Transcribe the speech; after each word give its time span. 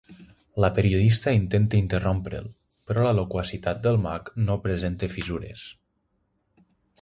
La 0.63 0.69
periodista 0.77 1.33
intenta 1.39 1.77
interrompre'l, 1.81 2.47
però 2.87 3.03
la 3.09 3.11
loquacitat 3.19 3.85
del 3.85 4.01
mag 4.07 4.33
no 4.47 4.57
presenta 4.65 5.11
fissures. 5.19 5.69